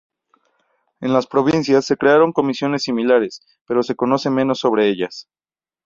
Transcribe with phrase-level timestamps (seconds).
[0.99, 5.27] En las provincias, se crearon comisiones similares, pero se conoce menos sobre ellas.